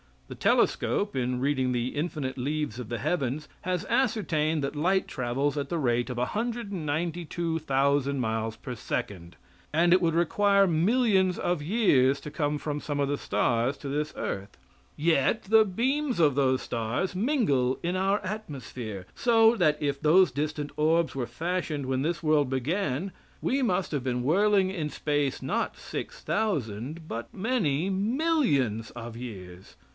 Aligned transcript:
The 0.29 0.35
telescope, 0.35 1.15
in 1.15 1.39
reading 1.41 1.73
the 1.73 1.89
infinite 1.89 2.35
leaves 2.37 2.79
of 2.79 2.87
the 2.89 2.97
heavens, 2.97 3.47
has 3.63 3.85
ascertained 3.85 4.63
that 4.63 4.75
light 4.77 5.07
travels 5.07 5.57
at 5.59 5.67
the 5.69 5.77
rate 5.77 6.09
of 6.09 6.17
192,000 6.17 8.19
miles 8.19 8.55
per 8.55 8.73
second, 8.73 9.35
and 9.73 9.91
it 9.93 10.01
would 10.01 10.15
require 10.15 10.65
millions 10.65 11.37
of 11.37 11.61
years 11.61 12.19
to 12.21 12.31
come 12.31 12.57
from 12.57 12.79
some 12.79 12.99
of 12.99 13.09
the 13.09 13.17
stars 13.17 13.77
to 13.77 13.89
this 13.89 14.11
earth. 14.15 14.57
Yet 14.95 15.43
the 15.43 15.65
beams 15.65 16.19
of 16.19 16.33
those 16.33 16.61
stars 16.63 17.13
mingle 17.15 17.77
in 17.83 17.95
our 17.97 18.19
atmosphere, 18.21 19.05
so 19.13 19.55
that 19.57 19.77
if 19.81 20.01
those 20.01 20.31
distant 20.31 20.71
orbs 20.77 21.13
were 21.13 21.27
fashioned 21.27 21.85
when 21.85 22.01
this 22.03 22.23
world 22.23 22.49
began, 22.49 23.11
we 23.41 23.61
must 23.61 23.91
have 23.91 24.03
been 24.03 24.23
whirling 24.23 24.71
in 24.71 24.89
space 24.89 25.41
not 25.43 25.77
six 25.77 26.21
thousand, 26.21 27.07
but 27.07 27.31
many 27.33 27.87
millions 27.91 28.89
of 28.91 29.15
years. 29.17 29.75